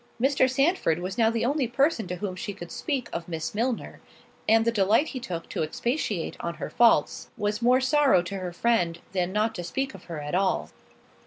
[0.19, 0.49] Mr.
[0.49, 4.01] Sandford was now the only person to whom she could speak of Miss Milner,
[4.49, 8.51] and the delight he took to expatiate on her faults, was more sorrow to her
[8.51, 10.71] friend, than not to speak of her at all.